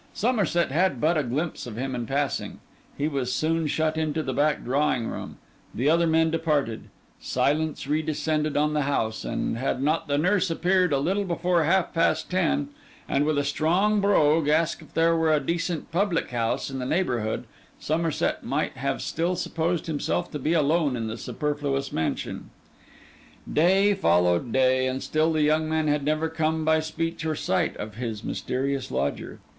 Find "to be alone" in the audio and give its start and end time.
20.31-20.95